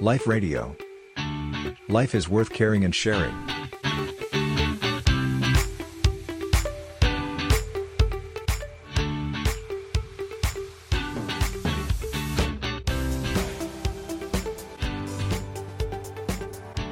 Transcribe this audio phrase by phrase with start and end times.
[0.00, 0.76] Life Radio.
[1.88, 3.34] Life is worth caring and sharing.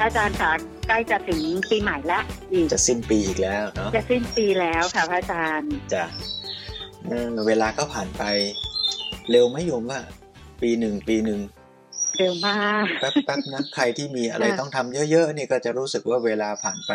[0.00, 0.52] อาจารย์คะ
[0.88, 6.02] ใกล้จะถึงปีใหม่แล้วอีกจะสิ้นปีอีกแล้วเนาะจะสิ้นปีแล้วค่ะพระอาจารย์จะ
[7.06, 8.22] เออเวลาก็ผ่านไป
[9.30, 10.00] เร็วไหมโยมว่า
[10.62, 11.40] ปีหนึ่งปีหนึ่ง
[12.18, 16.92] เร็วมากแป๊บแป๊บนะใครที่มีอะไรค่ะต้องทำเยอะๆนี่ก็จะรู้สึกว่าเวลาผ่านไป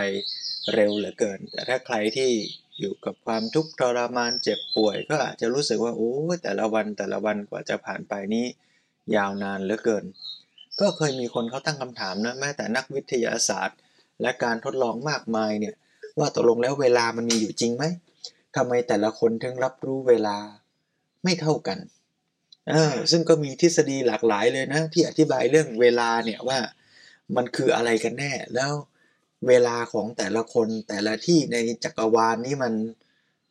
[0.73, 2.31] เร็วเหลือเกิน แต่ถ้าใครที่
[2.79, 8.45] อยู่กับความทุกข์ทรมานเจ็บป่วย ก็อาจจะรู้สึกว่าโอ้ยแต่ละวันแต่ละวันกว่าจะผ่านไปนี้
[9.15, 10.05] ยาวนานเหลือเกิน
[10.79, 13.77] ก็เคยมีคนเขาตั้งคำถามนะแม้แต่นักวิทยาศาสตร์
[14.21, 15.75] และการทดลองมากมายเนี่ย
[16.19, 17.83] ว่าตกลงแล้วเวลามันมีอยู่จริงไหม
[18.55, 20.37] ทำไมแต่ละคนถึงรับรู้เวลา
[21.23, 21.77] ไม่เท่ากัน
[22.67, 26.59] เออซึ่งก็มีทฤษฎีหลากหลายเลยนะ ที่อธิบายเรื่องเวลาเนี่ยว่า
[27.35, 28.71] มันคืออะไรกันแน่ แล้ว
[29.47, 32.73] เวลาของแต่ละคนแต่ละที่ในจักรวาลนี้มัน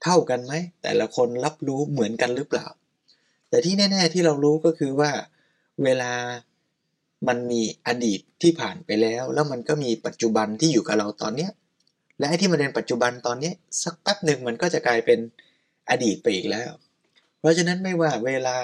[0.02, 0.52] เท่ากันไหม
[0.82, 2.66] แต่ละคนรับรู้เหมือนกันหรือเปล่า
[3.48, 5.10] แต่ที่แน่ ๆ ที่เรารู้ก็คือว่า
[5.84, 6.12] เวลา
[7.28, 11.50] มันมีอดีตที่ผ่านไปแล้ว แล้วมันก็มีปัจจุบันที่อยู่กับเราตอนเนี้ย
[12.18, 13.52] และไอ้ที่มันเป็นปัจจุบันตอนนี้
[13.82, 15.18] สักแป๊บหนึ่งมันก็จะกลายเป็น
[15.90, 16.70] อดีตไปอีกแล้ว
[17.40, 18.58] เพราะฉะนั้นไม่ว่าเวลา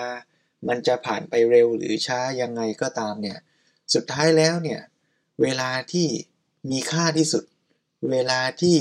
[0.68, 3.38] มันจะผ่านไปเร็วหรือช้ายังไงก็ตามเนี่ย
[3.94, 4.80] สุดท้ายแล้วเนี่ย
[5.42, 6.08] เวลาที่
[6.70, 7.44] มีค่าที่สุด
[8.10, 8.78] เวลาที่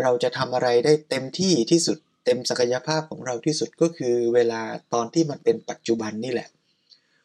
[0.00, 4.60] เราจะทำอะไรได้เต็มที่ที่สุด เต็มศักยภาพของเราที่สุดก็คือเวลา
[4.94, 6.48] ตอนที่มันเป็นปัจจุบันนี่แหละ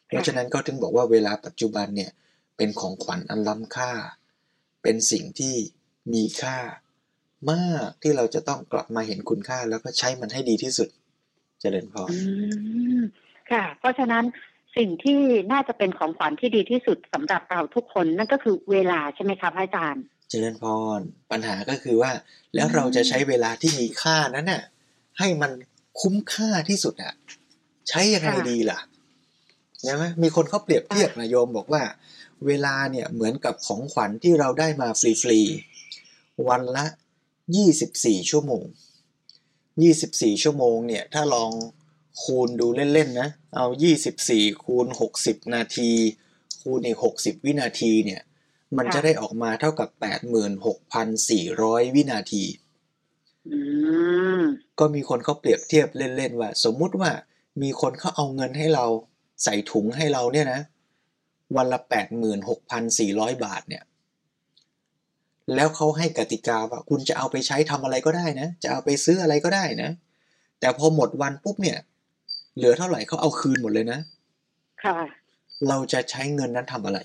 [0.06, 2.10] เพราะฉะนั้นก็ถึงบอกว่าเวลาปัจจุบันเนี่ย
[2.56, 3.92] เป็นของขวัญอันล้ำค่า
[4.82, 5.54] เป็นสิ่งที่
[6.12, 6.58] มีค่า
[7.50, 10.88] มากที่เราจะต้องกลับมาเห็นคุณค่าแล้วก็ใช้มันให้ดีที่สุด
[11.60, 12.04] เจริญพรอ
[13.52, 14.24] ค่ะ เพราะฉะนั้น
[14.76, 15.20] สิ่งที่
[15.52, 20.64] น่าจะเป็นของขวัญที่ดีที่สุดสำหรับเราทุกคนนั่นก็คือเวลาใช่ไหมคะพระอาจารย์ เจริญพ
[20.98, 21.00] ร
[21.30, 22.12] ปัญหาก็คือว่า
[22.54, 24.62] แล้วเราจะใช้เวลาที่มีค่านั้นน่ะ
[25.18, 25.52] ให้มัน
[26.00, 27.14] คุ้มค่าที่สุดอะ
[27.88, 28.80] ใช้ยังไงดีล่ะ
[29.84, 31.82] ใช่ไหมมีคนเขาเปรียบเทียบนะโยมบอกว่า
[32.46, 36.86] เวลาเนี่ยเหมือนกับของขวัญที่เราได้มาฟรีๆวันละ
[37.56, 38.64] ยี่สิบสี่ชั่วโมง
[39.82, 41.50] ยี่สิบสี่ชั่วโมงเนี่ย ถ้าลอง
[42.22, 45.90] คูณดูเล่นๆนะ เอายี่สิบสี่คูณหกสิบนาที
[46.62, 48.22] คูณอีกหกสิบวินาทีเนี่ย
[48.76, 52.44] มันค่ะจะได้ออกมาเท่ากับแปดหมื่นหกพันสี่ร้อยวินาที
[53.48, 53.58] อื
[54.40, 54.42] ม
[54.78, 57.10] ก็มีคนเขาเปรียบเทียบเล่นๆว่า สมมุติว่า
[57.62, 58.86] มีคนเขาเอาเงินให้เรา
[59.44, 60.60] ใส่ถุงให้เราเนี่ยนะ
[61.56, 63.82] วันละแปดหมื่นหกพันสี่ร้อยบาทเนี่ย
[65.54, 69.90] แล้วเขาให้กติกาว่าคุณจะเอาไปใช้ทำอะไรก็ได้นะ จะเอาไปซื้ออะไรก็ได้นะ
[70.60, 71.78] แต่พอหมดวันปุ๊บเนี่ย
[72.58, 74.00] เหลือเท่าไหร่เขาเอาคืนหมดเลยนะ
[74.84, 74.96] ค่ะ
[75.68, 77.00] เราจะใช้เงินนั้นทำอะไร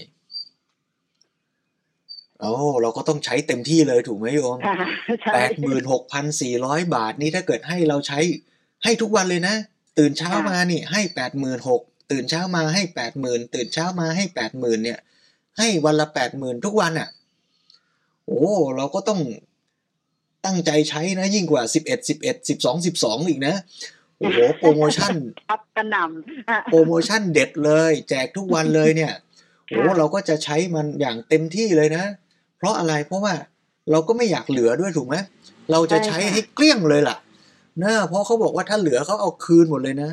[2.39, 4.75] โอ้เราก็ต้องใช้เต็มที่เลยถูกไหมโยมค่ะ
[5.21, 8.19] ใช่แปดหมื่นหกพันสี่ร้อยบาทนี่ถ้าเกิดให้เราใช้
[8.83, 9.55] ให้ทุกวันเลยนะ
[9.99, 11.81] ตื่นเช้ามานี่ ให้แปดหมื่นหก
[12.11, 14.99] ตื่นเช้ามาให้แปดหมื่นตื่นเช้ามาให้แปดหมื่นเนี่ย
[15.57, 17.09] ให้วันละแปดหมื่นทุกวันอะ
[18.27, 19.19] โอ้เราก็ต้อง
[20.45, 23.55] ตั้งใจใช้นะ ยิ่งกว่าสิบเอ็ดสิบเอ็ดสิบสองสิบสองอีกนะ
[24.02, 25.15] โอ้โหโปรโมชั่น
[25.49, 29.13] ทับกระหน่ำอะโปรโมชั่นเด็ดเลย แจกทุกวันเลยเนี่ย
[29.67, 32.03] โอ้ค่ะเราก็จะใช้มันอย่างเต็มที่เลยนะ
[32.57, 33.33] เพราะอะไรเพราะว่า
[33.91, 35.15] เราก็ไม่อยากเหลือด้วยถูกไหม
[35.71, 37.17] เราจะใช้ให้เกลี้ยงเลยล่ะ
[37.79, 40.11] เนอะเพราะเขาบอกว่าถ้าเหลือเขาเอาคืนหมดเลยนะ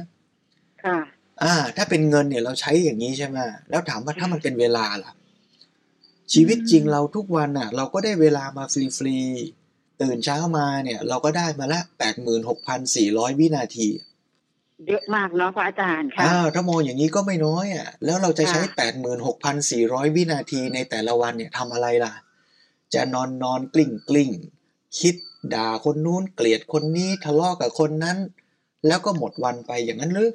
[0.84, 0.98] ค่ะ
[1.42, 3.38] อ่า ถ้าเป็นเงินเนี่ยเราใช้อย่างนี้ใช่ไหม
[3.70, 5.12] แล้วถามว่าถ้ามันเป็นเวลาล่ะ
[6.32, 9.59] ชีวิตจริงเราทุกวันน่ะ เราก็ได้เวลามาฟรีๆ
[10.02, 13.88] ตื่นเช้ามาเนี่ย เราก็ได้มาละแปดหมื่นหกพันสี่ร้อยวินาที
[14.88, 22.14] เยอะมากเนาะพระอาจารย์ค่ะอ้าวถ้ามองอย่างนี้ก็ไม่น้อยอะ แล้วเราจะใช้ค่ะแปดหมื่นหกพันสี่ร้อยวินาทีในแต่ละวันเนี่ยทำอะไรล่ะ
[22.94, 24.30] จะนอนนอนกลิ้งกลิ้ง
[25.00, 25.14] คิด
[25.54, 28.18] ด่าคนนู้นเกลียดคนนี้ทะเลาะกับคนนั้น
[28.86, 30.30] แล้วก็หมดวันไปอย่างนั้นหรือ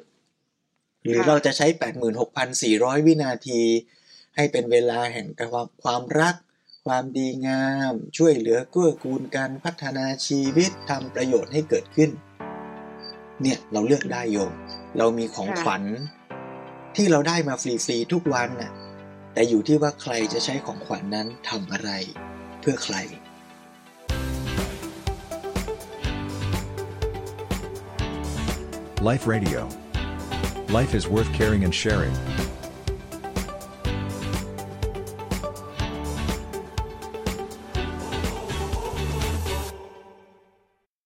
[1.04, 3.60] หรือเราจะใช้แปดหมื่นหกพันสี่ร้อยวินาที
[4.36, 6.34] ให้เป็นเวลาแห่งความความรัก
[6.86, 12.10] ความดีงาม ช่วยเหลือเกื้อกูลกันพัฒนาชีวิตทำประโยชน์ให้เกิดขึ้น
[13.42, 14.52] เนี่ยเราเลือกได้โยม
[14.98, 15.82] เรามีของขวัญ
[16.96, 18.72] ที่เราได้มาฟรีๆทุกวันน่ะ
[19.34, 21.90] แต่อยู่ที่ว่าใครจะใช้ของขวัญนนั้นทำอะไร
[22.60, 22.96] เพื่อใคร
[29.08, 29.60] Life Radio.
[30.78, 32.16] Life is worth caring and sharing.